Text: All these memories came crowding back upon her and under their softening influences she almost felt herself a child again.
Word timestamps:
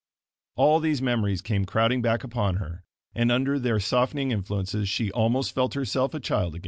All 0.55 0.79
these 0.79 0.99
memories 0.99 1.43
came 1.43 1.63
crowding 1.65 2.01
back 2.01 2.23
upon 2.23 2.55
her 2.55 2.83
and 3.13 3.31
under 3.31 3.59
their 3.59 3.79
softening 3.79 4.31
influences 4.31 4.89
she 4.89 5.11
almost 5.11 5.53
felt 5.53 5.75
herself 5.75 6.15
a 6.15 6.19
child 6.19 6.55
again. 6.55 6.59